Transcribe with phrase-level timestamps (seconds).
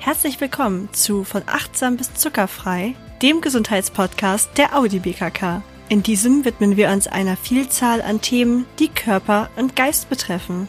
[0.00, 5.62] Herzlich willkommen zu Von achtsam bis zuckerfrei, dem Gesundheitspodcast der Audi BKK.
[5.88, 10.68] In diesem widmen wir uns einer Vielzahl an Themen, die Körper und Geist betreffen.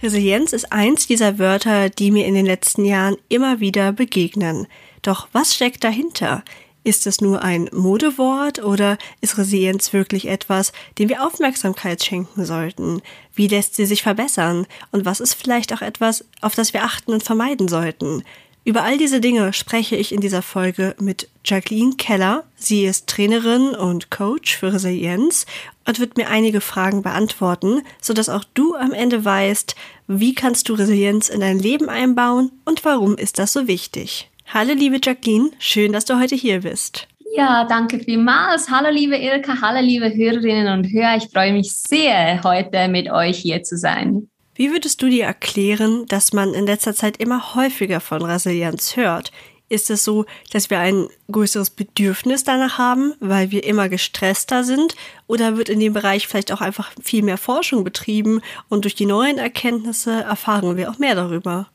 [0.00, 4.68] Resilienz ist eins dieser Wörter, die mir in den letzten Jahren immer wieder begegnen.
[5.02, 6.44] Doch was steckt dahinter?
[6.86, 13.02] Ist es nur ein Modewort oder ist Resilienz wirklich etwas, dem wir Aufmerksamkeit schenken sollten?
[13.34, 14.68] Wie lässt sie sich verbessern?
[14.92, 18.22] Und was ist vielleicht auch etwas, auf das wir achten und vermeiden sollten?
[18.62, 22.44] Über all diese Dinge spreche ich in dieser Folge mit Jacqueline Keller.
[22.54, 25.44] Sie ist Trainerin und Coach für Resilienz
[25.88, 29.74] und wird mir einige Fragen beantworten, sodass auch du am Ende weißt,
[30.06, 34.30] wie kannst du Resilienz in dein Leben einbauen und warum ist das so wichtig.
[34.48, 37.08] Hallo liebe Jacqueline, schön, dass du heute hier bist.
[37.34, 38.70] Ja, danke vielmals.
[38.70, 41.16] Hallo liebe Ilka, hallo liebe Hörerinnen und Hörer.
[41.16, 44.28] Ich freue mich sehr, heute mit euch hier zu sein.
[44.54, 49.32] Wie würdest du dir erklären, dass man in letzter Zeit immer häufiger von Resilienz hört?
[49.68, 54.94] Ist es so, dass wir ein größeres Bedürfnis danach haben, weil wir immer gestresster sind?
[55.26, 59.06] Oder wird in dem Bereich vielleicht auch einfach viel mehr Forschung betrieben und durch die
[59.06, 61.66] neuen Erkenntnisse erfahren wir auch mehr darüber?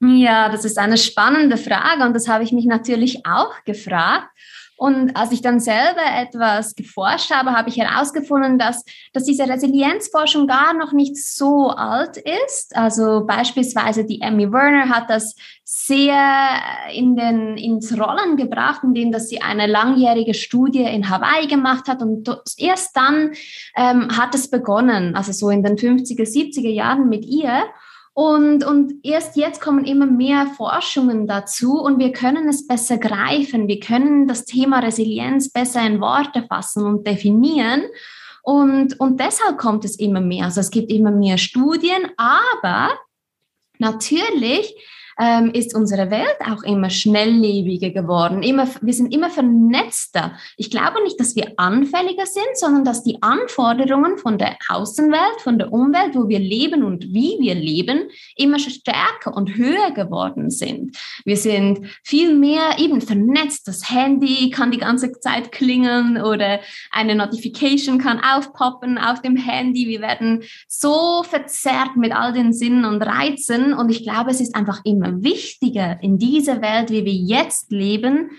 [0.00, 4.28] Ja, das ist eine spannende Frage und das habe ich mich natürlich auch gefragt.
[4.80, 10.46] Und als ich dann selber etwas geforscht habe, habe ich herausgefunden, dass, dass diese Resilienzforschung
[10.46, 12.74] gar noch nicht so alt ist.
[12.74, 16.16] Also beispielsweise die Emmy Werner hat das sehr
[16.94, 22.00] in den, ins Rollen gebracht, indem dass sie eine langjährige Studie in Hawaii gemacht hat.
[22.00, 23.32] Und erst dann
[23.76, 27.64] ähm, hat es begonnen, also so in den 50er, 70er Jahren mit ihr.
[28.12, 33.68] Und, und erst jetzt kommen immer mehr Forschungen dazu und wir können es besser greifen.
[33.68, 37.82] Wir können das Thema Resilienz besser in Worte fassen und definieren.
[38.42, 40.46] Und, und deshalb kommt es immer mehr.
[40.46, 42.90] Also es gibt immer mehr Studien, aber
[43.78, 44.74] natürlich
[45.20, 48.42] ähm, ist unsere Welt auch immer schnelllebiger geworden.
[48.42, 50.32] Immer, wir sind immer vernetzter.
[50.56, 55.58] Ich glaube nicht, dass wir anfälliger sind, sondern dass die Anforderungen von der Außenwelt, von
[55.58, 60.96] der Umwelt, wo wir leben und wie wir leben, immer stärker und höher geworden sind.
[61.24, 63.68] Wir sind viel mehr eben vernetzt.
[63.68, 66.60] Das Handy kann die ganze Zeit klingeln oder
[66.92, 69.86] eine Notification kann aufpoppen auf dem Handy.
[69.86, 74.54] Wir werden so verzerrt mit all den Sinnen und Reizen und ich glaube, es ist
[74.54, 78.30] einfach immer wichtiger in dieser Welt, wie wir jetzt leben,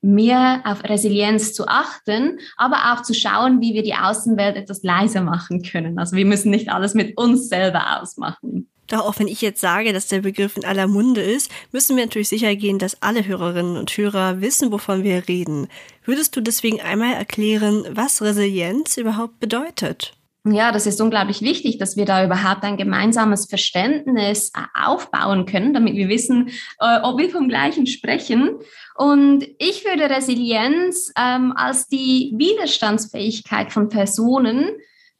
[0.00, 5.22] mehr auf Resilienz zu achten, aber auch zu schauen, wie wir die Außenwelt etwas leiser
[5.22, 5.98] machen können.
[5.98, 8.68] Also wir müssen nicht alles mit uns selber ausmachen.
[8.88, 12.04] Doch auch wenn ich jetzt sage, dass der Begriff in aller Munde ist, müssen wir
[12.04, 15.68] natürlich sicher gehen, dass alle Hörerinnen und Hörer wissen, wovon wir reden.
[16.04, 20.17] Würdest du deswegen einmal erklären, was Resilienz überhaupt bedeutet?
[20.52, 25.74] Ja, das ist unglaublich wichtig, dass wir da überhaupt ein gemeinsames Verständnis äh, aufbauen können,
[25.74, 28.56] damit wir wissen, äh, ob wir vom gleichen sprechen.
[28.94, 34.70] Und ich würde Resilienz ähm, als die Widerstandsfähigkeit von Personen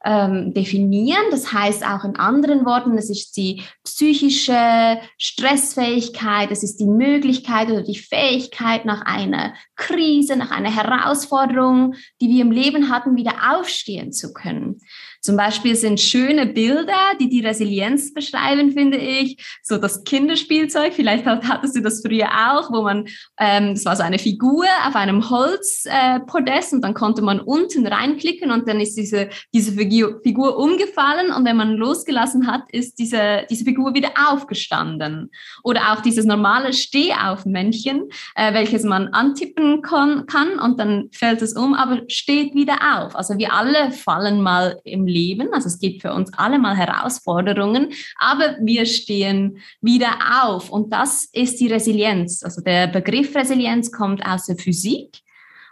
[0.04, 1.24] ähm, definieren.
[1.30, 7.68] Das heißt auch in anderen Worten, es ist die psychische Stressfähigkeit, es ist die Möglichkeit
[7.68, 13.34] oder die Fähigkeit nach einer Krise, nach einer Herausforderung, die wir im Leben hatten, wieder
[13.52, 14.78] aufstehen zu können.
[15.20, 19.36] Zum Beispiel sind schöne Bilder, die die Resilienz beschreiben, finde ich.
[19.62, 23.06] So das Kinderspielzeug, vielleicht hattest du das früher auch, wo man,
[23.38, 27.86] ähm, das war so eine Figur auf einem Holzpodest äh, und dann konnte man unten
[27.86, 33.44] reinklicken und dann ist diese, diese Figur, umgefallen und wenn man losgelassen hat, ist diese,
[33.50, 35.30] diese Figur wieder aufgestanden.
[35.64, 41.54] Oder auch dieses normale Stehaufmännchen, äh, welches man antippen kann, kann und dann fällt es
[41.54, 43.16] um, aber steht wieder auf.
[43.16, 45.52] Also wir alle fallen mal im Leben.
[45.52, 50.10] Also es gibt für uns alle mal Herausforderungen, aber wir stehen wieder
[50.44, 50.70] auf.
[50.70, 52.42] Und das ist die Resilienz.
[52.42, 55.22] Also der Begriff Resilienz kommt aus der Physik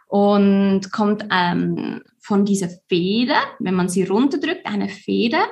[0.08, 5.46] und kommt ähm, von dieser Feder, wenn man sie runterdrückt, eine Feder,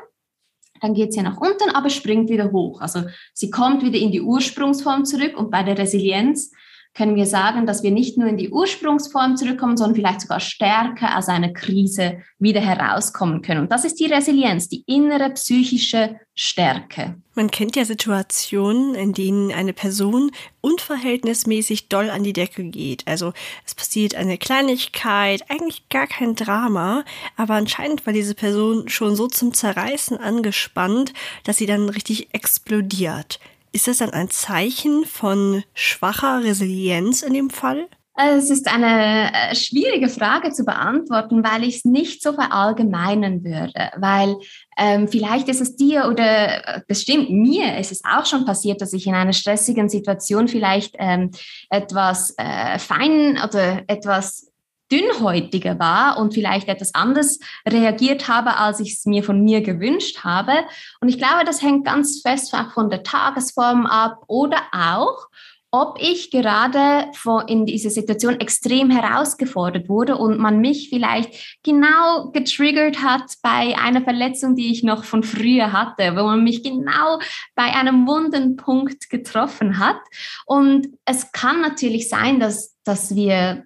[0.81, 2.81] dann geht sie nach unten, aber springt wieder hoch.
[2.81, 6.53] Also sie kommt wieder in die Ursprungsform zurück und bei der Resilienz
[6.94, 11.19] können wir sagen, dass wir nicht nur in die Ursprungsform zurückkommen, sondern vielleicht sogar stärker
[11.19, 13.62] aus einer Krise wieder herauskommen können.
[13.62, 17.17] Und das ist die Resilienz, die innere psychische Stärke.
[17.35, 20.31] Man kennt ja Situationen, in denen eine Person
[20.61, 23.06] unverhältnismäßig doll an die Decke geht.
[23.06, 23.32] Also
[23.67, 27.05] es passiert eine Kleinigkeit, eigentlich gar kein Drama,
[27.37, 31.12] aber anscheinend war diese Person schon so zum Zerreißen angespannt,
[31.43, 33.41] dass sie dann richtig explodiert.
[33.75, 37.88] Ist das dann ein Zeichen von schwacher Resilienz in dem Fall?
[38.17, 43.91] Es ist eine äh, schwierige Frage zu beantworten, weil ich es nicht so verallgemeinern würde,
[43.97, 44.37] weil
[44.79, 48.93] ähm, vielleicht ist es dir oder äh, bestimmt mir ist es auch schon passiert, dass
[48.93, 51.32] ich in einer stressigen Situation vielleicht ähm,
[51.69, 54.53] etwas äh, fein oder etwas
[54.94, 60.23] dünnhäutiger war und vielleicht etwas anders reagiert habe, als ich es mir von mir gewünscht
[60.23, 60.52] habe.
[61.00, 65.29] Und ich glaube, das hängt ganz fest von der Tagesform ab oder auch
[65.75, 67.11] ob ich gerade
[67.49, 74.00] in dieser Situation extrem herausgefordert wurde und man mich vielleicht genau getriggert hat bei einer
[74.00, 77.19] Verletzung, die ich noch von früher hatte, wo man mich genau
[77.56, 79.99] bei einem wunden Punkt getroffen hat.
[80.46, 83.64] Und es kann natürlich sein, dass, dass wir,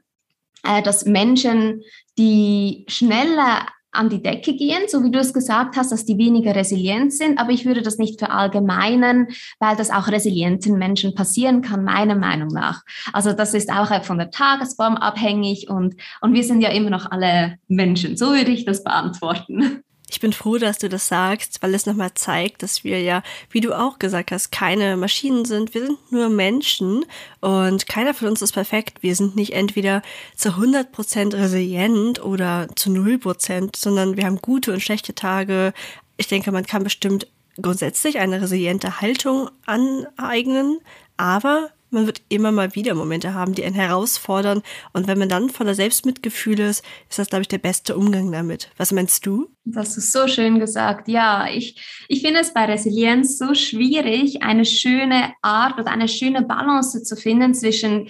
[0.64, 1.82] äh, dass Menschen,
[2.16, 6.54] die schneller an die Decke gehen, so wie du es gesagt hast, dass die weniger
[6.54, 7.38] resilient sind.
[7.38, 9.28] Aber ich würde das nicht verallgemeinern,
[9.58, 12.82] weil das auch resilienten Menschen passieren kann, meiner Meinung nach.
[13.12, 17.10] Also das ist auch von der Tagesform abhängig und, und wir sind ja immer noch
[17.10, 18.16] alle Menschen.
[18.16, 19.82] So würde ich das beantworten.
[20.10, 23.60] Ich bin froh, dass du das sagst, weil es nochmal zeigt, dass wir ja, wie
[23.60, 25.74] du auch gesagt hast, keine Maschinen sind.
[25.74, 27.04] Wir sind nur Menschen
[27.40, 29.02] und keiner von uns ist perfekt.
[29.02, 30.02] Wir sind nicht entweder
[30.34, 35.74] zu 100 Prozent resilient oder zu 0 Prozent, sondern wir haben gute und schlechte Tage.
[36.16, 37.26] Ich denke, man kann bestimmt
[37.60, 40.78] grundsätzlich eine resiliente Haltung aneignen,
[41.16, 44.62] aber man wird immer mal wieder Momente haben, die einen herausfordern.
[44.92, 48.70] Und wenn man dann voller Selbstmitgefühl ist, ist das, glaube ich, der beste Umgang damit.
[48.76, 49.48] Was meinst du?
[49.64, 51.08] Das ist so schön gesagt.
[51.08, 56.42] Ja, ich, ich finde es bei Resilienz so schwierig, eine schöne Art oder eine schöne
[56.42, 58.08] Balance zu finden zwischen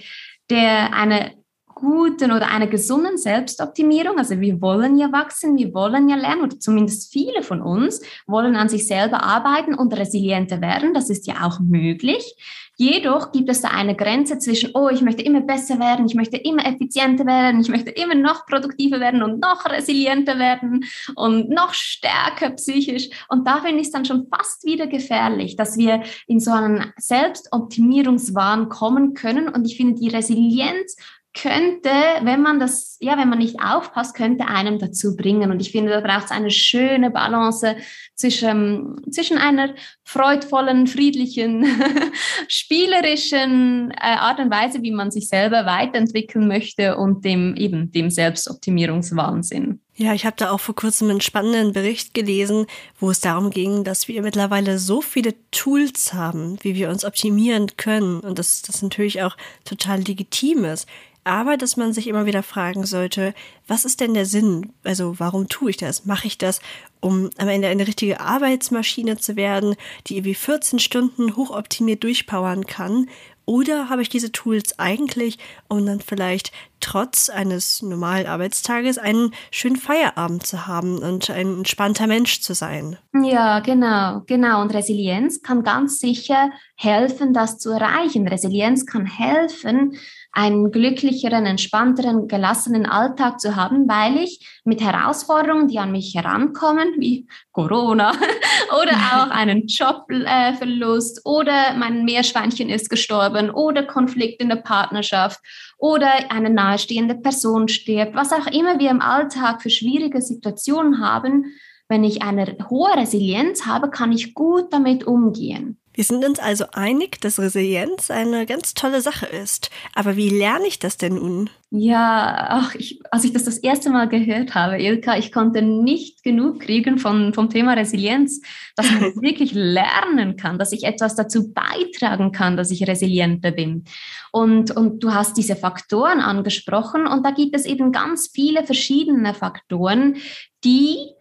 [0.49, 1.38] der eine
[1.79, 4.17] guten oder einer gesunden Selbstoptimierung.
[4.17, 8.55] Also wir wollen ja wachsen, wir wollen ja lernen oder zumindest viele von uns wollen
[8.55, 10.93] an sich selber arbeiten und resilienter werden.
[10.93, 12.35] Das ist ja auch möglich.
[12.81, 16.37] Jedoch gibt es da eine Grenze zwischen, oh, ich möchte immer besser werden, ich möchte
[16.37, 20.85] immer effizienter werden, ich möchte immer noch produktiver werden und noch resilienter werden
[21.15, 23.09] und noch stärker psychisch.
[23.27, 26.93] Und da finde ich es dann schon fast wieder gefährlich, dass wir in so einen
[26.95, 29.49] Selbstoptimierungswahn kommen können.
[29.49, 30.95] Und ich finde, die Resilienz
[31.33, 31.91] könnte,
[32.23, 35.51] wenn man das, ja, wenn man nicht aufpasst, könnte einem dazu bringen.
[35.51, 37.75] Und ich finde, da braucht es eine schöne Balance
[38.15, 41.65] zwischen, zwischen einer freudvollen, friedlichen,
[42.47, 48.09] spielerischen äh, Art und Weise, wie man sich selber weiterentwickeln möchte und dem eben dem
[48.09, 49.81] Selbstoptimierungswahnsinn.
[49.99, 52.67] Ja, ich habe da auch vor kurzem einen spannenden Bericht gelesen,
[53.01, 57.75] wo es darum ging, dass wir mittlerweile so viele Tools haben, wie wir uns optimieren
[57.75, 59.35] können und dass das natürlich auch
[59.65, 60.87] total legitim ist
[61.29, 63.35] aber dass man sich immer wieder fragen sollte,
[63.67, 64.73] was ist denn der Sinn?
[64.83, 66.05] Also warum tue ich das?
[66.05, 66.59] Mache ich das,
[67.01, 69.75] um am Ende eine richtige Arbeitsmaschine zu werden,
[70.07, 73.07] die irgendwie 14 Stunden hochoptimiert durchpowern kann?
[73.49, 76.51] Oder habe ich diese Tools eigentlich, um dann vielleicht
[76.81, 82.99] trotz eines normalen Arbeitstages einen schönen Feierabend zu haben und ein entspannter Mensch zu sein?
[83.23, 84.61] Ja, genau, genau.
[84.61, 88.27] Und Resilienz kann ganz sicher helfen, das zu erreichen.
[88.27, 89.97] Resilienz kann helfen,
[90.39, 96.93] einen glücklicheren, entspannteren, gelassenen Alltag zu haben, weil ich mit Herausforderungen, die an mich herankommen,
[96.97, 98.13] wie Corona
[98.81, 105.41] oder auch einen Jobverlust oder mein Meerschweinchen ist gestorben oder Konflikt in der Partnerschaft
[105.77, 111.47] oder eine nahestehende Person stirbt, was auch immer wir im Alltag für schwierige Situationen haben,
[111.89, 115.78] wenn ich eine hohe Resilienz habe, kann ich gut damit umgehen.
[115.93, 119.69] Wir sind uns also einig, dass Resilienz eine ganz tolle Sache ist.
[119.95, 121.49] Aber wie lerne ich das denn nun?
[121.71, 126.23] Ja, ach, ich, als ich das das erste Mal gehört habe, Ilka, ich konnte nicht
[126.23, 128.41] genug kriegen von, vom Thema Resilienz,
[128.75, 133.83] dass man wirklich lernen kann, dass ich etwas dazu beitragen kann, dass ich resilienter bin.
[134.31, 139.33] Und, und du hast diese Faktoren angesprochen und da gibt es eben ganz viele verschiedene
[139.33, 140.17] Faktoren,
[140.63, 141.13] die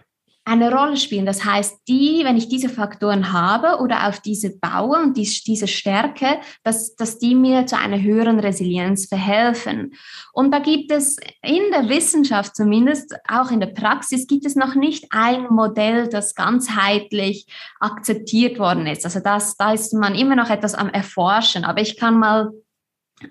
[0.49, 1.27] eine Rolle spielen.
[1.27, 5.69] Das heißt, die, wenn ich diese Faktoren habe oder auf diese baue und die, diese
[5.69, 9.93] Stärke, dass, dass die mir zu einer höheren Resilienz verhelfen.
[10.33, 14.75] Und da gibt es in der Wissenschaft zumindest, auch in der Praxis, gibt es noch
[14.75, 17.47] nicht ein Modell, das ganzheitlich
[17.79, 19.05] akzeptiert worden ist.
[19.05, 21.65] Also das, da ist man immer noch etwas am Erforschen.
[21.65, 22.51] Aber ich kann mal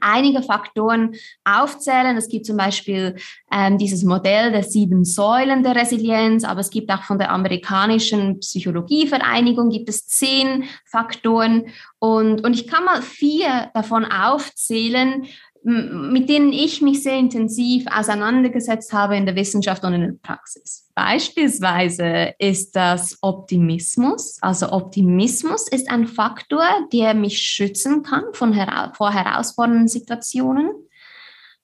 [0.01, 2.17] einige Faktoren aufzählen.
[2.17, 3.15] Es gibt zum Beispiel
[3.51, 8.39] ähm, dieses Modell der sieben Säulen der Resilienz, aber es gibt auch von der amerikanischen
[8.39, 11.67] Psychologievereinigung gibt es zehn Faktoren
[11.99, 15.27] und, und ich kann mal vier davon aufzählen,
[15.63, 20.87] mit denen ich mich sehr intensiv auseinandergesetzt habe in der Wissenschaft und in der Praxis.
[20.95, 24.37] Beispielsweise ist das Optimismus.
[24.41, 30.69] Also Optimismus ist ein Faktor, der mich schützen kann von hera vor herausfordernden Situationen.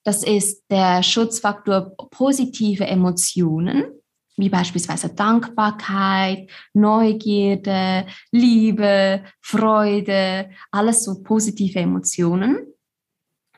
[0.02, 3.84] Das ist der Schutzfaktor positive Emotionen,
[4.36, 12.66] wie beispielsweise Dankbarkeit, Neugierde, Liebe, Freude, alles so positive Emotionen.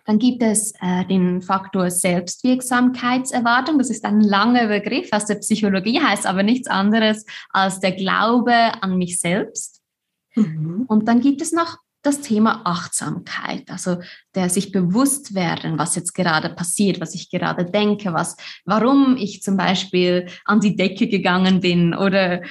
[0.04, 3.78] Dann gibt es äh, den Faktor Selbstwirksamkeitserwartung.
[3.78, 8.54] Das ist ein langer Begriff aus der Psychologie, heißt aber nichts anderes als der Glaube
[8.54, 9.82] an mich selbst.
[10.36, 10.84] Mhm.
[10.86, 13.98] Und dann gibt es noch das Thema Achtsamkeit, also
[14.34, 19.42] der sich bewusst werden, was jetzt gerade passiert, was ich gerade denke, was, warum ich
[19.42, 22.42] zum Beispiel an die Decke gegangen bin oder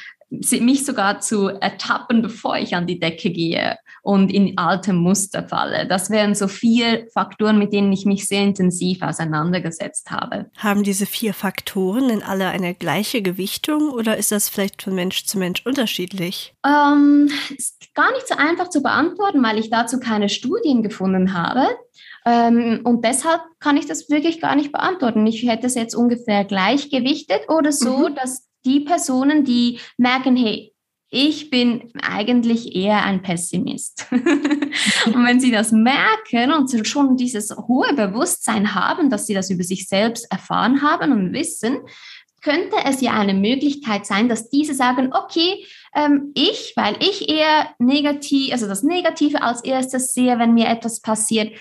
[0.62, 5.88] mich sogar zu ertappen, bevor ich an die Decke gehe und in alte Muster falle.
[5.88, 10.52] Das wären so vier Faktoren, mit denen ich mich sehr intensiv auseinandergesetzt habe.
[10.58, 15.26] Haben diese vier Faktoren denn alle eine gleiche Gewichtung oder ist das vielleicht von Mensch
[15.26, 16.54] zu Mensch unterschiedlich?
[16.66, 21.66] Ähm, ist gar nicht so einfach zu beantworten, weil ich dazu keine Studien gefunden habe.
[22.26, 25.26] Ähm, und deshalb kann ich das wirklich gar nicht beantworten.
[25.28, 28.16] Ich hätte es jetzt ungefähr gleichgewichtet oder so, mhm.
[28.16, 30.74] dass die Personen, die merken, hey,
[31.10, 34.08] ich bin eigentlich eher ein Pessimist.
[34.12, 39.64] und wenn sie das merken und schon dieses hohe Bewusstsein haben, dass sie das über
[39.64, 41.78] sich selbst erfahren haben und wissen,
[42.46, 47.70] könnte es ja eine Möglichkeit sein, dass diese sagen, okay, ähm, ich, weil ich eher
[47.80, 51.58] negativ, also das Negative als erstes sehe, wenn mir etwas passiert,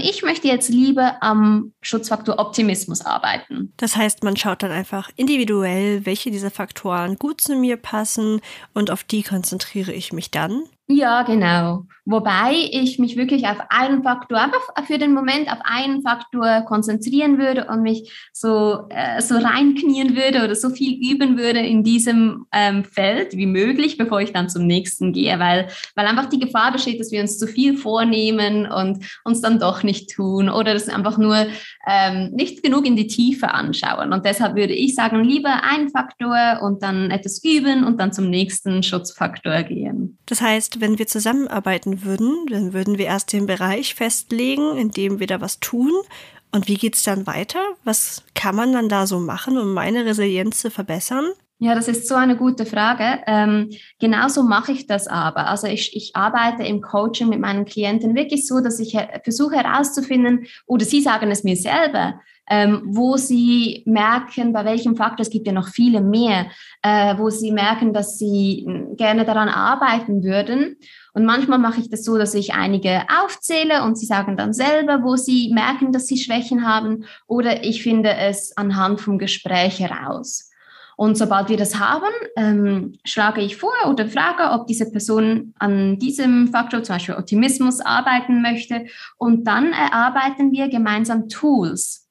[0.00, 3.72] ich möchte jetzt lieber am Schutzfaktor Optimismus arbeiten.
[3.76, 8.40] Das heißt, man schaut dann einfach individuell, welche dieser Faktoren gut zu mir passen
[8.72, 10.64] und auf die konzentriere ich mich dann.
[10.86, 11.86] Ja, genau.
[12.04, 17.38] Wobei ich mich wirklich auf einen Faktor, einfach für den Moment auf einen Faktor konzentrieren
[17.38, 22.44] würde und mich so, äh, so reinknien würde oder so viel üben würde in diesem
[22.52, 26.72] ähm, Feld wie möglich, bevor ich dann zum nächsten gehe, weil, weil einfach die Gefahr
[26.72, 30.90] besteht, dass wir uns zu viel vornehmen und uns dann doch nicht tun oder das
[30.90, 31.46] einfach nur
[31.88, 34.12] ähm, nicht genug in die Tiefe anschauen.
[34.12, 38.28] Und deshalb würde ich sagen, lieber ein Faktor und dann etwas üben und dann zum
[38.28, 40.18] nächsten Schutzfaktor gehen.
[40.26, 45.20] Das heißt, wenn wir zusammenarbeiten würden, dann würden wir erst den Bereich festlegen, in dem
[45.20, 45.92] wir da was tun.
[46.52, 47.60] Und wie geht es dann weiter?
[47.84, 51.32] Was kann man dann da so machen, um meine Resilienz zu verbessern?
[51.58, 53.22] Ja, das ist so eine gute Frage.
[53.26, 55.46] Ähm, genauso mache ich das aber.
[55.48, 60.46] Also ich, ich arbeite im Coaching mit meinen Klienten wirklich so, dass ich versuche herauszufinden,
[60.66, 65.46] oder sie sagen es mir selber, ähm, wo sie merken, bei welchem Faktor, es gibt
[65.46, 66.46] ja noch viele mehr,
[66.82, 70.76] äh, wo sie merken, dass sie hm, gerne daran arbeiten würden.
[71.14, 75.02] Und manchmal mache ich das so, dass ich einige aufzähle und sie sagen dann selber,
[75.02, 77.04] wo sie merken, dass sie Schwächen haben.
[77.26, 80.50] Oder ich finde es anhand vom Gespräch heraus.
[80.96, 85.98] Und sobald wir das haben, ähm, schlage ich vor oder frage, ob diese Person an
[85.98, 88.86] diesem Faktor, zum Beispiel Optimismus, arbeiten möchte.
[89.16, 92.03] Und dann erarbeiten wir gemeinsam Tools,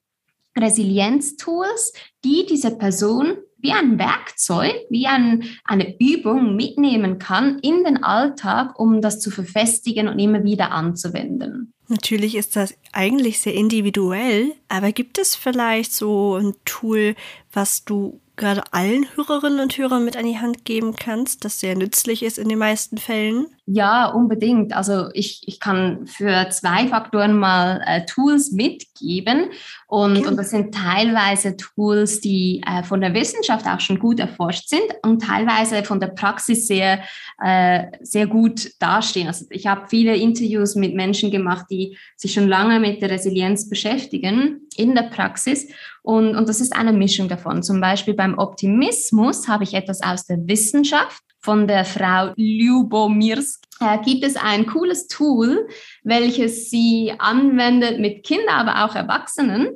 [0.58, 1.94] Resilienz-Tools,
[2.24, 8.78] die diese Person wie ein Werkzeug, wie ein, eine Übung mitnehmen kann in den Alltag,
[8.78, 11.74] um das zu verfestigen und immer wieder anzuwenden.
[11.88, 17.16] Natürlich ist das eigentlich sehr individuell, aber gibt es vielleicht so ein Tool,
[17.52, 21.76] was du gerade allen Hörerinnen und Hörern mit an die Hand geben kannst, das sehr
[21.76, 23.48] nützlich ist in den meisten Fällen?
[23.66, 24.74] Ja, unbedingt.
[24.74, 29.52] Also ich, ich kann für zwei Faktoren mal äh, Tools mitgeben.
[29.94, 30.28] Und, okay.
[30.28, 34.86] und das sind teilweise Tools, die äh, von der Wissenschaft auch schon gut erforscht sind
[35.04, 37.04] und teilweise von der Praxis sehr,
[37.40, 39.28] äh, sehr gut dastehen.
[39.28, 43.70] Also ich habe viele Interviews mit Menschen gemacht, die sich schon lange mit der Resilienz
[43.70, 45.68] beschäftigen in der Praxis.
[46.02, 47.62] Und, und das ist eine Mischung davon.
[47.62, 53.98] Zum Beispiel beim Optimismus habe ich etwas aus der Wissenschaft von der Frau Lyubomirsk äh,
[54.04, 55.68] gibt es ein cooles Tool,
[56.04, 59.76] welches sie anwendet mit Kindern, aber auch Erwachsenen.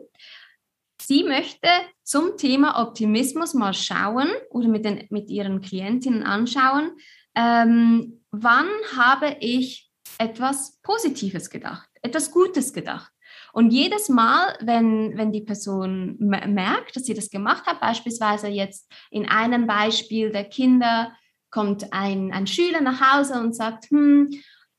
[1.09, 1.69] Sie möchte
[2.03, 6.97] zum Thema Optimismus mal schauen oder mit, den, mit ihren Klientinnen anschauen,
[7.33, 13.09] ähm, wann habe ich etwas Positives gedacht, etwas Gutes gedacht.
[13.53, 18.91] Und jedes Mal, wenn, wenn die Person merkt, dass sie das gemacht hat, beispielsweise jetzt
[19.09, 21.13] in einem Beispiel der Kinder,
[21.51, 24.29] kommt ein, ein Schüler nach Hause und sagt, hm,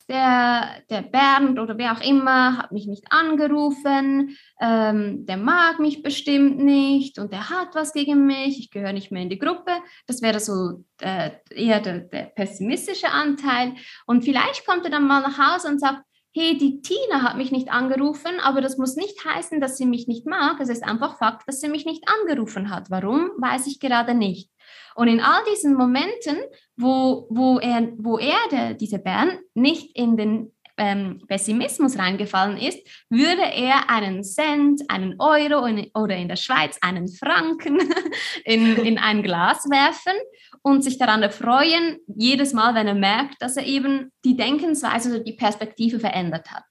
[0.09, 6.03] der, der Bernd oder wer auch immer hat mich nicht angerufen, ähm, der mag mich
[6.03, 9.73] bestimmt nicht und der hat was gegen mich, ich gehöre nicht mehr in die Gruppe.
[10.07, 13.75] Das wäre so äh, eher der, der pessimistische Anteil.
[14.07, 16.03] Und vielleicht kommt er dann mal nach Hause und sagt,
[16.39, 20.07] hey, die Tina hat mich nicht angerufen, aber das muss nicht heißen, dass sie mich
[20.07, 20.61] nicht mag.
[20.61, 22.91] Es ist einfach Fakt, dass sie mich nicht angerufen hat.
[22.91, 24.51] Warum, weiß ich gerade nicht.
[24.95, 26.37] Und in all diesen Momenten,
[26.77, 32.87] wo, wo er, wo er der, diese Bern nicht in den ähm, Pessimismus reingefallen ist,
[33.11, 37.81] würde er einen Cent, einen Euro in, oder in der Schweiz einen Franken
[38.45, 40.15] in, in ein Glas werfen
[40.63, 45.21] und sich daran erfreuen, jedes Mal, wenn er merkt, dass er eben die Denkensweise oder
[45.21, 46.65] die Perspektive verändert hat.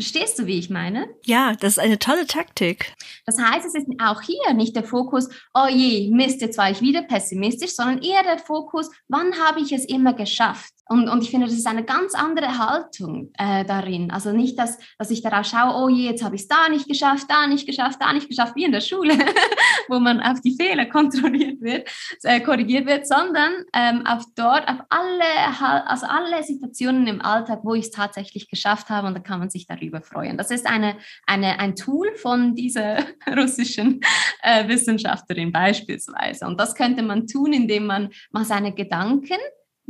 [0.00, 1.08] Verstehst du, wie ich meine?
[1.26, 2.94] Ja, das ist eine tolle Taktik.
[3.26, 6.80] Das heißt, es ist auch hier nicht der Fokus, oh je, Mist, jetzt war ich
[6.80, 10.72] wieder pessimistisch, sondern eher der Fokus, wann habe ich es immer geschafft?
[10.92, 14.10] Und, und ich finde, das ist eine ganz andere Haltung äh, darin.
[14.10, 16.88] Also nicht, dass, dass ich darauf schaue, oh je, jetzt habe ich es da nicht
[16.88, 19.14] geschafft, da nicht geschafft, da nicht geschafft, wie in der Schule,
[19.88, 21.88] wo man auf die Fehler kontrolliert wird,
[22.24, 27.74] äh, korrigiert wird, sondern ähm, auf dort, auf alle, also alle Situationen im Alltag, wo
[27.74, 30.38] ich es tatsächlich geschafft habe und da kann man sich darüber freuen.
[30.38, 33.04] Das ist eine, eine, ein Tool von dieser
[33.36, 34.00] russischen
[34.42, 36.48] äh, Wissenschaftlerin beispielsweise.
[36.48, 39.38] Und das könnte man tun, indem man mal seine Gedanken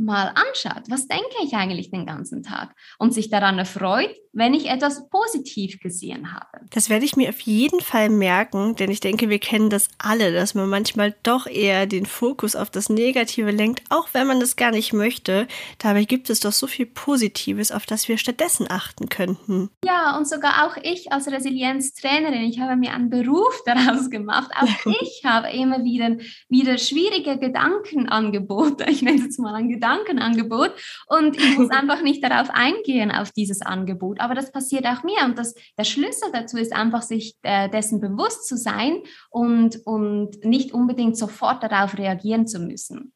[0.01, 2.75] mal anschaut, was denke ich eigentlich den ganzen Tag?
[2.99, 6.65] Und sich daran erfreut, wenn ich etwas positiv gesehen habe.
[6.69, 10.31] Das werde ich mir auf jeden Fall merken, denn ich denke, wir kennen das alle,
[10.31, 14.55] dass man manchmal doch eher den Fokus auf das Negative lenkt, auch wenn man das
[14.55, 15.47] gar nicht möchte.
[15.79, 19.69] Dabei gibt es doch so viel Positives, auf das wir stattdessen achten könnten.
[19.83, 24.51] Ja, und sogar auch ich als Resilienztrainerin, ich habe mir einen Beruf daraus gemacht.
[24.57, 28.85] Auch ich habe immer wieder, wieder schwierige Gedankenangebote.
[28.89, 30.71] Ich nenne es jetzt mal ein Gedankenangebot
[31.07, 35.25] und ich muss einfach nicht darauf eingehen, auf dieses Angebot aber das passiert auch mir.
[35.25, 40.43] Und das, der Schlüssel dazu ist einfach, sich äh, dessen bewusst zu sein und, und
[40.45, 43.13] nicht unbedingt sofort darauf reagieren zu müssen.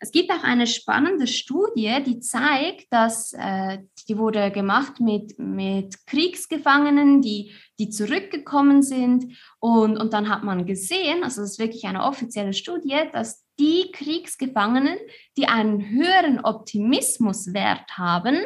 [0.00, 6.06] Es gibt auch eine spannende Studie, die zeigt, dass äh, die wurde gemacht mit, mit
[6.06, 9.36] Kriegsgefangenen, die, die zurückgekommen sind.
[9.58, 13.90] Und, und dann hat man gesehen, also das ist wirklich eine offizielle Studie, dass die
[13.92, 14.98] Kriegsgefangenen,
[15.38, 18.36] die einen höheren Optimismuswert haben,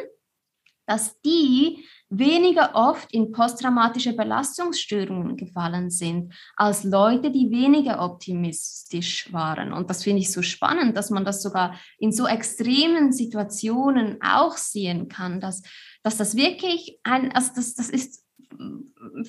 [0.85, 9.71] dass die weniger oft in posttraumatische Belastungsstörungen gefallen sind als Leute, die weniger optimistisch waren.
[9.71, 14.57] Und das finde ich so spannend, dass man das sogar in so extremen Situationen auch
[14.57, 15.61] sehen kann, dass,
[16.03, 18.20] dass das wirklich ein, also das, das ist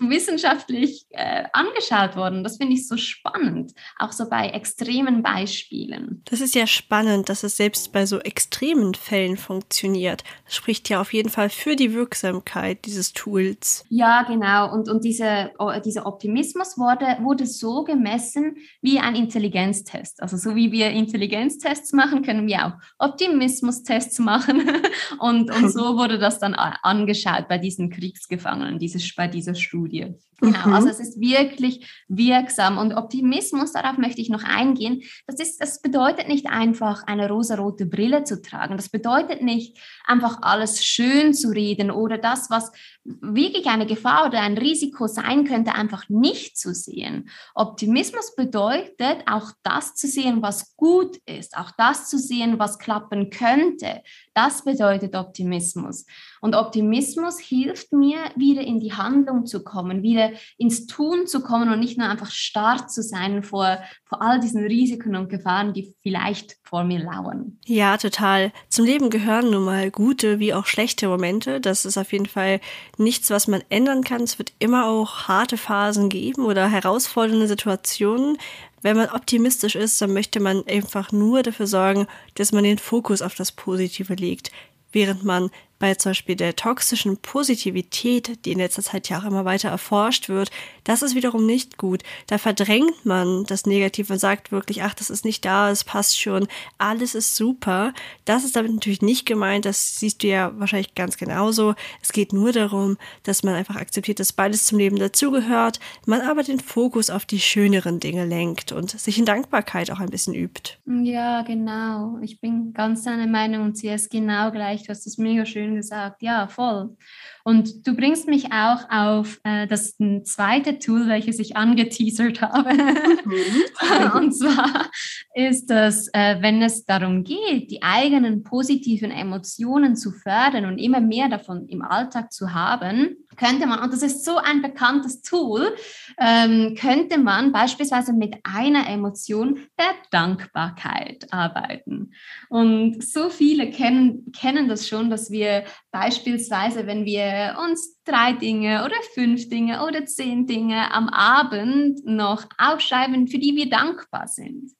[0.01, 2.45] wissenschaftlich äh, angeschaut worden.
[2.45, 6.23] Das finde ich so spannend, auch so bei extremen Beispielen.
[6.27, 10.25] Das ist ja spannend, dass es selbst bei so extremen Fällen funktioniert.
[10.45, 13.85] Das spricht ja auf jeden Fall für die Wirksamkeit dieses Tools.
[13.89, 14.73] Ja, genau.
[14.73, 15.53] Und, und diese,
[15.85, 20.23] dieser Optimismus wurde, wurde so gemessen wie ein Intelligenztest.
[20.23, 24.63] Also so wie wir Intelligenztests machen, können wir auch Optimismustests machen.
[25.19, 30.15] und, und so wurde das dann angeschaut bei diesen Kriegsgefangenen, dieses bei dieser Studie.
[30.43, 30.75] Genau, mhm.
[30.75, 35.03] also es ist wirklich wirksam und Optimismus, darauf möchte ich noch eingehen.
[35.29, 38.77] Das, ist, das bedeutet nicht einfach, eine rosarote Brille zu tragen.
[38.77, 42.73] Das bedeutet nicht einfach alles schön zu reden oder das, was
[43.05, 47.31] wirklich eine Gefahr oder ein Risiko sein könnte, einfach nicht zu sehen.
[47.55, 53.31] Optimismus bedeutet auch das zu sehen, was gut ist, auch das zu sehen, was klappen
[53.31, 54.03] könnte.
[54.35, 56.05] Das bedeutet Optimismus.
[56.41, 61.73] Und Optimismus hilft mir, wieder in die Handlung zu kommen, wieder ins Tun zu kommen
[61.73, 65.95] und nicht nur einfach starr zu sein vor, vor all diesen Risiken und Gefahren, die
[66.03, 67.59] vielleicht vor mir lauern.
[67.67, 68.53] Ja, total.
[68.69, 71.61] Zum Leben gehören nun mal gute wie auch schlechte Momente.
[71.61, 72.61] Das ist auf jeden Fall
[72.97, 74.23] nichts, was man ändern kann.
[74.23, 78.39] Es wird immer auch harte Phasen geben oder herausfordernde Situationen.
[78.83, 83.23] Wenn man optimistisch ist, dann möchte man einfach nur dafür sorgen, dass man den Fokus
[83.23, 84.51] auf das Positive legt,
[84.91, 85.51] während man
[85.83, 90.29] bei zum Beispiel der toxischen Positivität, die in letzter Zeit ja auch immer weiter erforscht
[90.29, 90.53] wird,
[90.85, 92.05] das ist wiederum nicht gut.
[92.29, 96.21] Da verdrängt man das Negative und sagt wirklich, ach, das ist nicht da, es passt
[96.21, 96.47] schon,
[96.79, 97.95] alles ist super.
[98.25, 101.75] Das ist damit natürlich nicht gemeint, das siehst du ja wahrscheinlich ganz genauso.
[102.01, 106.45] Es geht nur darum, dass man einfach akzeptiert, dass beides zum Leben dazugehört, man aber
[106.45, 110.79] den Fokus auf die schöneren Dinge lenkt und sich in Dankbarkeit auch ein bisschen übt.
[110.87, 112.19] Ja, genau.
[112.23, 114.85] Ich bin ganz deiner Meinung und sehe es genau gleich.
[114.85, 116.97] Du hast es mega schön gesagt, ja, voll.
[117.45, 122.75] Und du bringst mich auch auf äh, das zweite Tool, welches ich angeteasert habe.
[122.75, 124.13] Mhm.
[124.15, 124.91] und zwar
[125.35, 131.01] ist das, äh, wenn es darum geht, die eigenen positiven Emotionen zu fördern und immer
[131.01, 135.75] mehr davon im Alltag zu haben, könnte man, und das ist so ein bekanntes Tool,
[136.21, 142.13] ähm, könnte man beispielsweise mit einer Emotion der Dankbarkeit arbeiten.
[142.49, 147.32] Und so viele kennen, kennen das schon, dass wir beispielsweise, wenn wir
[147.65, 153.57] uns drei Dinge oder fünf Dinge oder zehn Dinge am Abend noch aufschreiben, für die
[153.57, 154.73] wir dankbar sind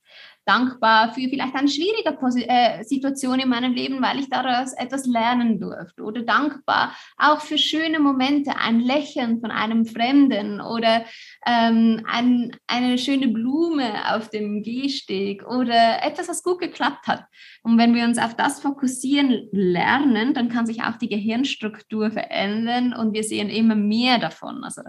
[0.45, 2.17] dankbar für vielleicht eine schwierige
[2.49, 6.03] äh, Situation in meinem Leben, weil ich daraus etwas lernen durfte.
[6.03, 11.05] Oder dankbar auch für schöne Momente, ein Lächeln von einem Fremden oder
[11.47, 17.25] ähm, ein, eine schöne Blume auf dem Gehsteg oder etwas, was gut geklappt hat.
[17.63, 22.93] Und wenn wir uns auf das fokussieren lernen, dann kann sich auch die Gehirnstruktur verändern
[22.93, 24.65] und wir sehen immer mehr davon.
[24.65, 24.83] Also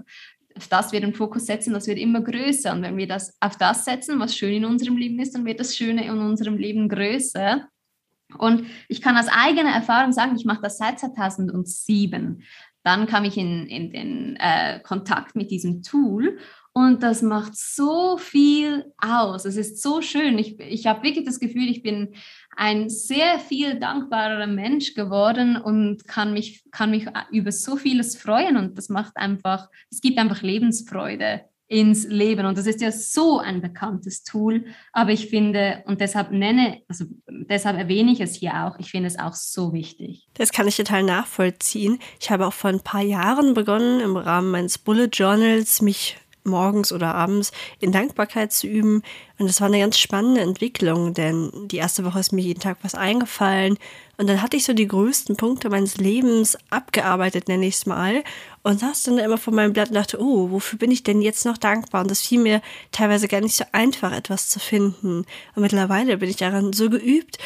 [0.58, 2.72] auf das wir den Fokus setzen, das wird immer größer.
[2.72, 5.60] Und wenn wir das auf das setzen, was schön in unserem Leben ist, dann wird
[5.60, 7.68] das Schöne in unserem Leben größer.
[8.38, 12.44] Und ich kann aus eigener Erfahrung sagen, ich mache das seit 2007.
[12.84, 16.38] Dann kam ich in, in den äh, Kontakt mit diesem Tool
[16.74, 19.46] und das macht so viel aus.
[19.46, 20.40] Es ist so schön.
[20.40, 22.16] Ich, ich habe wirklich das Gefühl, ich bin
[22.56, 28.58] ein sehr viel dankbarer Mensch geworden und kann mich, kann mich über so vieles freuen.
[28.58, 32.46] Und das macht einfach, es gibt einfach Lebensfreude ins Leben.
[32.46, 34.66] Und das ist ja so ein bekanntes Tool.
[34.92, 39.08] Aber ich finde, und deshalb nenne, also deshalb erwähne ich es hier auch, ich finde
[39.08, 40.28] es auch so wichtig.
[40.36, 42.00] Das kann ich total nachvollziehen.
[42.20, 46.92] Ich habe auch vor ein paar Jahren begonnen, im Rahmen meines Bullet Journals mich morgens
[46.92, 49.02] oder abends in Dankbarkeit zu üben.
[49.40, 52.78] Und das war eine ganz spannende Entwicklung, denn die erste Woche ist mir jeden Tag
[52.82, 53.78] was eingefallen.
[54.18, 58.24] Und dann hatte ich so die größten Punkte meines Lebens abgearbeitet, nenne ich es mal.
[58.62, 61.46] Und saß dann immer vor meinem Blatt und dachte, oh, wofür bin ich denn jetzt
[61.46, 62.02] noch dankbar?
[62.02, 65.26] Und das fiel mir teilweise gar nicht so einfach, etwas zu finden.
[65.56, 67.40] Und mittlerweile bin ich daran so geübt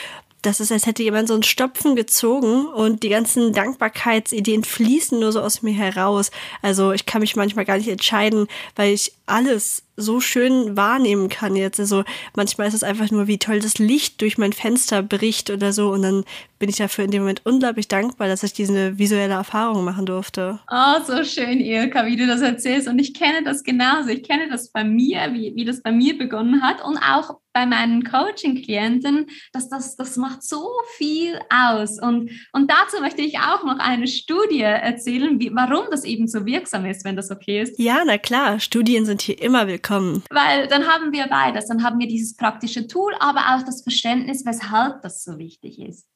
[0.48, 5.34] das ist, als hätte jemand so einen Stopfen gezogen und die ganzen Dankbarkeitsideen fließen nur
[5.34, 6.32] so aus mir heraus.
[6.62, 11.56] Also ich kann mich manchmal gar nicht entscheiden, weil ich alles so schön wahrnehmen kann
[11.56, 11.80] jetzt.
[11.80, 12.04] Also
[12.36, 15.90] manchmal ist es einfach nur, wie toll das Licht durch mein Fenster bricht oder so.
[15.90, 16.24] Und dann
[16.60, 20.60] bin ich dafür in dem Moment unglaublich dankbar, dass ich diese visuelle Erfahrung machen durfte.
[20.72, 22.88] Oh, so schön, Ilka, wie du das erzählst.
[22.88, 24.10] Und ich kenne das genauso.
[24.10, 27.66] Ich kenne das bei mir, wie, wie das bei mir begonnen hat und auch bei
[27.66, 32.00] meinen Coaching-Klienten, dass das, das macht so viel aus.
[32.00, 36.46] Und, und dazu möchte ich auch noch eine Studie erzählen, wie, warum das eben so
[36.46, 37.80] wirksam ist, wenn das okay ist.
[37.80, 40.24] Ja, na klar, Studien sind hier immer willkommen.
[40.30, 41.68] Weil dann haben wir beides.
[41.68, 46.08] Dann haben wir dieses praktische Tool, aber auch das Verständnis, weshalb das so wichtig ist.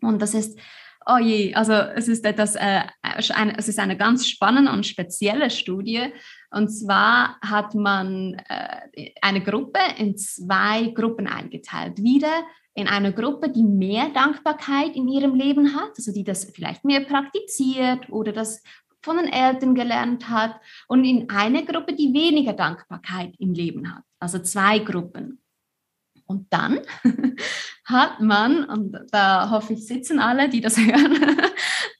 [0.00, 0.58] Und das ist
[1.06, 5.50] Oh je, also es ist etwas, äh, eine, es ist eine ganz spannende und spezielle
[5.50, 6.12] Studie.
[6.50, 12.02] Und zwar hat man äh, eine Gruppe in zwei Gruppen eingeteilt.
[12.02, 16.84] Wieder in eine Gruppe, die mehr Dankbarkeit in ihrem Leben hat, also die das vielleicht
[16.84, 18.62] mehr praktiziert oder das
[19.02, 24.04] von den Eltern gelernt hat und in eine Gruppe, die weniger Dankbarkeit im Leben hat.
[24.18, 25.41] Also zwei Gruppen.
[26.32, 26.80] Und dann
[27.84, 31.36] hat man, und da hoffe ich, sitzen alle, die das hören,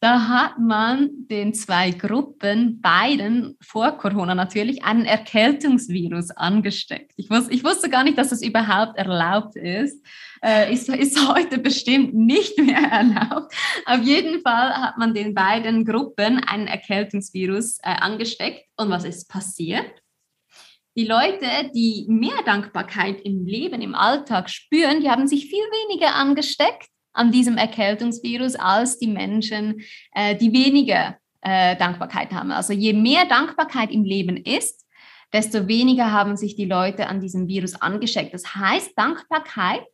[0.00, 7.12] da hat man den zwei Gruppen, beiden vor Corona natürlich, einen Erkältungsvirus angesteckt.
[7.16, 10.02] Ich, wus ich wusste gar nicht, dass das überhaupt erlaubt ist.
[10.42, 13.54] Äh, ist, ist heute bestimmt nicht mehr erlaubt.
[13.84, 18.64] Auf jeden Fall hat man den beiden Gruppen einen Erkältungsvirus äh, angesteckt.
[18.76, 20.01] Und was ist passiert?
[20.96, 26.14] Die Leute, die mehr Dankbarkeit im Leben, im Alltag spüren, die haben sich viel weniger
[26.14, 29.82] angesteckt an diesem Erkältungsvirus als die Menschen,
[30.14, 32.50] äh, die weniger äh, Dankbarkeit haben.
[32.50, 34.86] Also je mehr Dankbarkeit im Leben ist,
[35.32, 38.34] desto weniger haben sich die Leute an diesem Virus angesteckt.
[38.34, 39.84] Das heißt, Dankbarkeit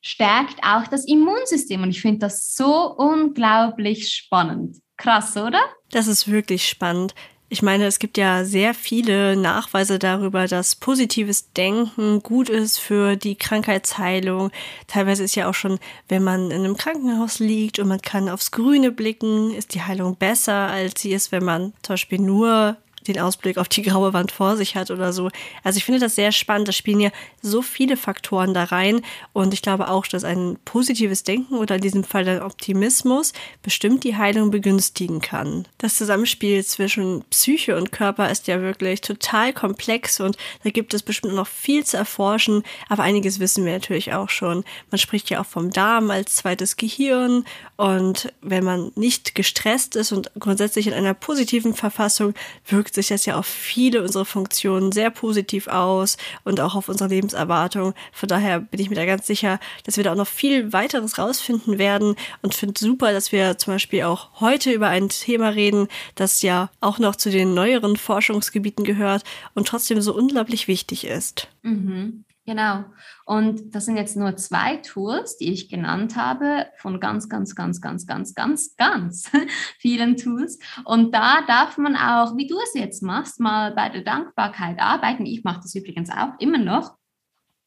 [0.00, 4.78] stärkt auch das Immunsystem und ich finde das so unglaublich spannend.
[4.96, 5.60] Krass, oder?
[5.90, 7.14] Das ist wirklich spannend.
[7.52, 13.16] Ich meine, es gibt ja sehr viele Nachweise darüber, dass positives Denken gut ist für
[13.16, 14.52] die Krankheitsheilung.
[14.86, 18.52] Teilweise ist ja auch schon, wenn man in einem Krankenhaus liegt und man kann aufs
[18.52, 23.18] Grüne blicken, ist die Heilung besser, als sie ist, wenn man zum Beispiel nur den
[23.18, 25.30] Ausblick auf die graue Wand vor sich hat oder so.
[25.64, 26.68] Also ich finde das sehr spannend.
[26.68, 27.10] Da spielen ja
[27.42, 29.02] so viele Faktoren da rein.
[29.32, 33.32] Und ich glaube auch, dass ein positives Denken oder in diesem Fall der Optimismus
[33.62, 35.66] bestimmt die Heilung begünstigen kann.
[35.78, 41.02] Das Zusammenspiel zwischen Psyche und Körper ist ja wirklich total komplex und da gibt es
[41.02, 42.62] bestimmt noch viel zu erforschen.
[42.88, 44.64] Aber einiges wissen wir natürlich auch schon.
[44.90, 47.44] Man spricht ja auch vom Darm als zweites Gehirn.
[47.76, 52.34] Und wenn man nicht gestresst ist und grundsätzlich in einer positiven Verfassung,
[52.66, 56.88] wirkt wirkt sich das ja auf viele unserer Funktionen sehr positiv aus und auch auf
[56.88, 57.94] unsere Lebenserwartung.
[58.12, 61.16] Von daher bin ich mir da ganz sicher, dass wir da auch noch viel weiteres
[61.16, 65.86] rausfinden werden und finde super, dass wir zum Beispiel auch heute über ein Thema reden,
[66.16, 69.22] das ja auch noch zu den neueren Forschungsgebieten gehört
[69.54, 71.46] und trotzdem so unglaublich wichtig ist.
[71.62, 72.24] Mhm.
[72.50, 72.84] Genau.
[73.26, 77.80] Und das sind jetzt nur zwei Tools, die ich genannt habe, von ganz, ganz, ganz,
[77.80, 79.30] ganz, ganz, ganz, ganz
[79.78, 80.58] vielen Tools.
[80.84, 85.26] Und da darf man auch, wie du es jetzt machst, mal bei der Dankbarkeit arbeiten.
[85.26, 86.96] Ich mache das übrigens auch immer noch.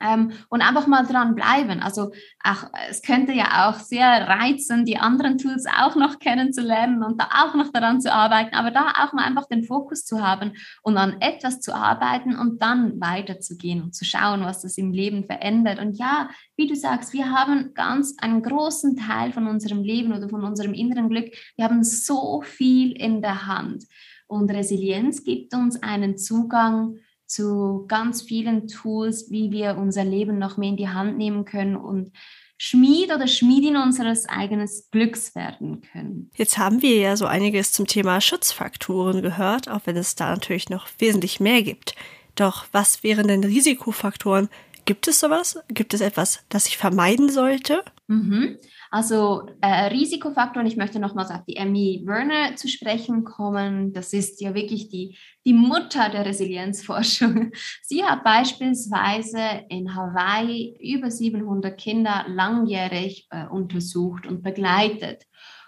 [0.03, 1.81] Ähm, und einfach mal dran bleiben.
[1.81, 2.11] Also
[2.43, 7.29] auch, es könnte ja auch sehr reizen, die anderen Tools auch noch kennenzulernen und da
[7.43, 10.97] auch noch daran zu arbeiten, aber da auch mal einfach den Fokus zu haben und
[10.97, 15.79] an etwas zu arbeiten und dann weiterzugehen und zu schauen, was das im Leben verändert.
[15.79, 20.29] Und ja, wie du sagst, wir haben ganz einen großen Teil von unserem Leben oder
[20.29, 21.33] von unserem inneren Glück.
[21.55, 23.85] Wir haben so viel in der Hand.
[24.27, 30.57] Und Resilienz gibt uns einen Zugang zu ganz vielen Tools, wie wir unser Leben noch
[30.57, 32.11] mehr in die Hand nehmen können und
[32.57, 36.29] Schmied oder Schmiedin unseres eigenen Glücks werden können.
[36.35, 40.69] Jetzt haben wir ja so einiges zum Thema Schutzfaktoren gehört, auch wenn es da natürlich
[40.69, 41.95] noch wesentlich mehr gibt.
[42.35, 44.49] Doch was wären denn Risikofaktoren?
[44.85, 45.59] Gibt es sowas?
[45.69, 47.83] Gibt es etwas, das ich vermeiden sollte?
[48.13, 48.57] Mhm.
[48.91, 53.91] Also äh, Risikofaktoren, ich möchte nochmals auf die Emmy Werner zu sprechen kommen.
[53.91, 57.51] Das ist ja wirklich die, die Mutter der Resilienzforschung.
[57.81, 65.23] Sie hat beispielsweise in Hawaii über 700 Kinder langjährig äh, untersucht und begleitet.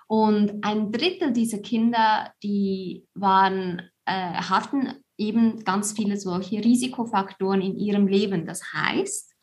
[0.07, 7.75] Und ein Drittel dieser Kinder, die waren, äh, hatten eben ganz viele solche Risikofaktoren in
[7.75, 8.45] ihrem Leben.
[8.45, 9.34] Das heißt,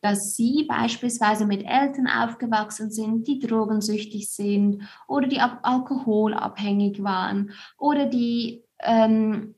[0.00, 8.06] dass sie beispielsweise mit Eltern aufgewachsen sind, die drogensüchtig sind oder die alkoholabhängig waren oder
[8.06, 9.54] die ähm,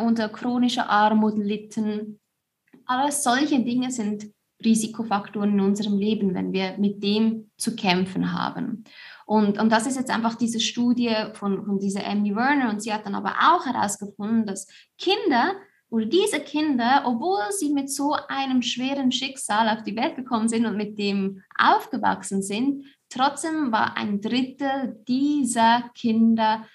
[0.00, 2.18] unter chronischer Armut litten.
[2.86, 4.26] Alles solche Dinge sind
[4.64, 8.84] Risikofaktoren in unserem Leben, wenn wir mit dem zu kämpfen haben.
[9.24, 12.70] Und, und das ist jetzt einfach diese Studie von, von dieser Emmy Werner.
[12.70, 15.52] Und sie hat dann aber auch herausgefunden, dass Kinder
[15.90, 20.66] oder diese Kinder, obwohl sie mit so einem schweren Schicksal auf die Welt gekommen sind
[20.66, 26.66] und mit dem aufgewachsen sind, trotzdem war ein Drittel dieser Kinder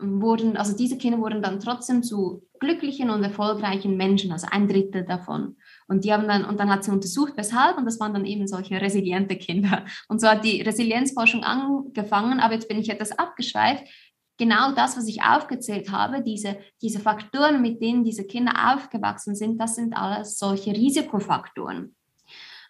[0.00, 5.04] wurden, also diese Kinder wurden dann trotzdem zu glücklichen und erfolgreichen Menschen, also ein Drittel
[5.04, 5.56] davon.
[5.86, 8.46] Und die haben dann, und dann hat sie untersucht, weshalb, und das waren dann eben
[8.46, 9.84] solche resiliente Kinder.
[10.08, 13.84] Und so hat die Resilienzforschung angefangen, aber jetzt bin ich etwas abgeschweift
[14.36, 19.60] genau das, was ich aufgezählt habe, diese, diese Faktoren, mit denen diese Kinder aufgewachsen sind,
[19.60, 21.94] das sind alles solche Risikofaktoren.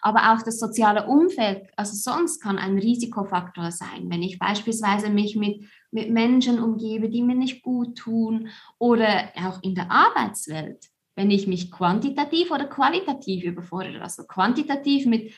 [0.01, 5.35] Aber auch das soziale Umfeld, also sonst kann ein Risikofaktor sein, wenn ich beispielsweise mich
[5.35, 8.49] mit, mit Menschen umgebe, die mir nicht gut tun
[8.79, 14.03] oder auch in der Arbeitswelt wenn ich mich quantitativ oder qualitativ überfordere.
[14.03, 15.33] Also quantitativ mit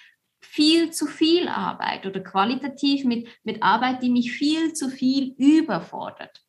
[0.47, 6.45] viel zu viel Arbeit oder qualitativ mit, mit Arbeit, die mich viel zu viel überfordert.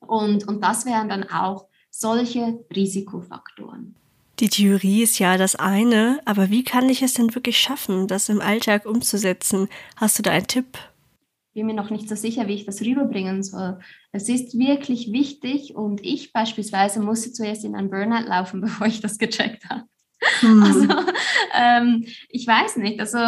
[0.00, 3.96] Und, und das wären dann auch solche Risikofaktoren.
[4.40, 8.28] Die Theorie ist ja das eine, aber wie kann ich es denn wirklich schaffen, das
[8.28, 9.68] im Alltag umzusetzen?
[9.96, 10.78] Hast du da einen Tipp?
[11.52, 13.78] Ich bin mir noch nicht so sicher, wie ich das rüberbringen soll.
[14.10, 19.00] Es ist wirklich wichtig und ich beispielsweise musste zuerst in einen Burnout laufen, bevor ich
[19.00, 19.84] das gecheckt habe.
[20.40, 20.62] Hm.
[20.62, 20.88] Also
[21.54, 23.00] ähm, ich weiß nicht.
[23.00, 23.18] Also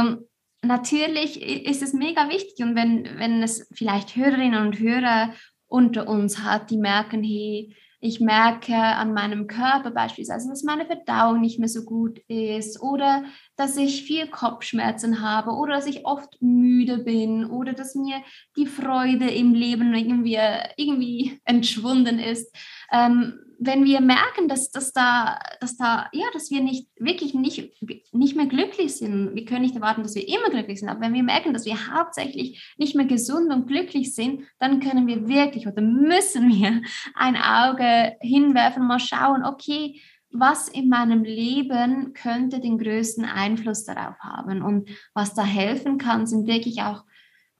[0.62, 5.33] natürlich ist es mega wichtig und wenn, wenn es vielleicht Hörerinnen und Hörer
[5.68, 11.40] unter uns hat, die merken, hey, ich merke an meinem Körper beispielsweise, dass meine Verdauung
[11.40, 13.25] nicht mehr so gut ist oder
[13.57, 18.22] dass ich viel Kopfschmerzen habe oder dass ich oft müde bin oder dass mir
[18.57, 20.38] die Freude im Leben irgendwie,
[20.77, 22.55] irgendwie entschwunden ist.
[22.92, 27.73] Ähm, wenn wir merken, dass, dass, da, dass da, ja, dass wir nicht wirklich nicht,
[28.12, 31.14] nicht mehr glücklich sind, wir können nicht erwarten, dass wir immer glücklich sind, aber wenn
[31.14, 35.66] wir merken, dass wir hauptsächlich nicht mehr gesund und glücklich sind, dann können wir wirklich
[35.66, 36.83] oder müssen wir
[37.14, 43.85] ein Auge hinwerfen und mal schauen, okay, was in meinem Leben könnte den größten Einfluss
[43.85, 44.62] darauf haben?
[44.62, 47.05] Und was da helfen kann, sind wirklich auch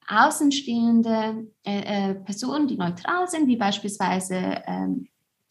[0.09, 5.09] außenstehende äh, äh, Personen, die neutral sind, wie beispielsweise ähm,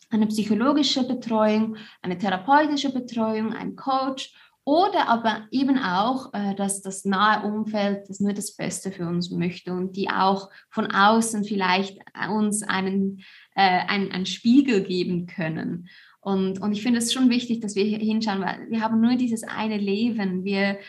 [0.09, 4.33] eine psychologische Betreuung, eine therapeutische Betreuung, ein Coach
[4.65, 9.29] oder aber eben auch, äh, dass das nahe Umfeld das nur das Beste für uns
[9.29, 11.99] möchte und die auch von außen vielleicht
[12.31, 13.23] uns einen,
[13.55, 15.87] äh, einen, einen Spiegel geben können.
[16.19, 19.15] Und, und ich finde es schon wichtig, dass wir hier hinschauen, weil wir haben nur
[19.15, 20.43] dieses eine Leben.
[20.43, 20.79] Wir,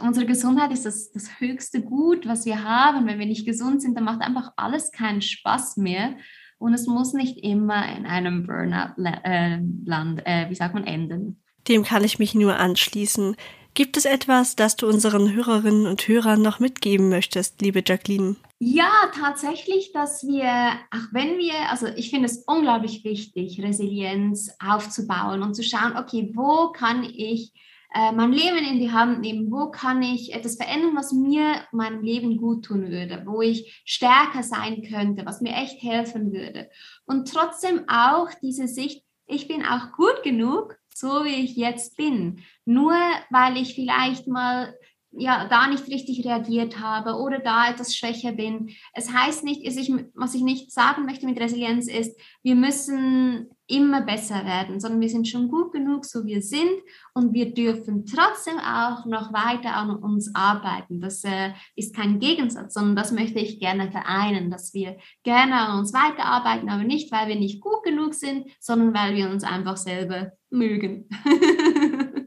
[0.00, 3.06] unsere Gesundheit ist das, das höchste Gut, was wir haben.
[3.06, 6.16] Wenn wir nicht gesund sind, dann macht einfach alles keinen Spaß mehr.
[6.58, 11.42] Und es muss nicht immer in einem Burnout-Land, äh, wie sagt man, enden.
[11.68, 13.36] Dem kann ich mich nur anschließen.
[13.74, 18.36] Gibt es etwas, das du unseren Hörerinnen und Hörern noch mitgeben möchtest, liebe Jacqueline?
[18.60, 18.88] Ja,
[19.18, 20.46] tatsächlich, dass wir,
[20.92, 26.30] auch wenn wir, also ich finde es unglaublich wichtig, Resilienz aufzubauen und zu schauen, okay,
[26.34, 27.52] wo kann ich
[27.94, 32.02] äh, mein Leben in die Hand nehmen, wo kann ich etwas verändern, was mir meinem
[32.02, 36.68] Leben gut tun würde, wo ich stärker sein könnte, was mir echt helfen würde.
[37.06, 42.42] Und trotzdem auch diese Sicht, ich bin auch gut genug, so wie ich jetzt bin.
[42.64, 42.94] Nur
[43.30, 44.74] weil ich vielleicht mal
[45.16, 48.70] ja, da nicht richtig reagiert habe oder da etwas schwächer bin.
[48.92, 54.02] Es heißt nicht, ich, was ich nicht sagen möchte mit Resilienz ist, wir müssen immer
[54.02, 56.70] besser werden, sondern wir sind schon gut genug, so wir sind
[57.14, 61.00] und wir dürfen trotzdem auch noch weiter an uns arbeiten.
[61.00, 65.78] Das äh, ist kein Gegensatz, sondern das möchte ich gerne vereinen, dass wir gerne an
[65.78, 69.76] uns weiterarbeiten, aber nicht, weil wir nicht gut genug sind, sondern weil wir uns einfach
[69.76, 71.08] selber mögen.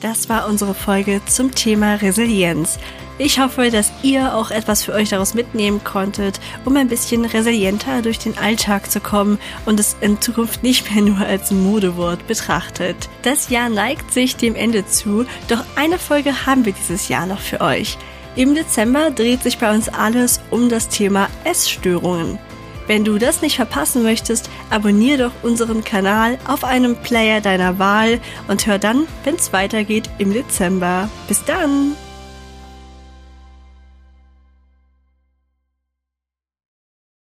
[0.00, 2.78] Das war unsere Folge zum Thema Resilienz.
[3.22, 8.00] Ich hoffe, dass ihr auch etwas für euch daraus mitnehmen konntet, um ein bisschen resilienter
[8.00, 12.96] durch den Alltag zu kommen und es in Zukunft nicht mehr nur als Modewort betrachtet.
[13.20, 17.40] Das Jahr neigt sich dem Ende zu, doch eine Folge haben wir dieses Jahr noch
[17.40, 17.98] für euch.
[18.36, 22.38] Im Dezember dreht sich bei uns alles um das Thema Essstörungen.
[22.86, 28.18] Wenn du das nicht verpassen möchtest, abonniere doch unseren Kanal auf einem Player deiner Wahl
[28.48, 31.10] und hör dann, wenn es weitergeht im Dezember.
[31.28, 31.96] Bis dann!